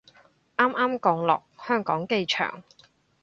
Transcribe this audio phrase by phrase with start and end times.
[0.57, 2.63] 啱啱降落香港機場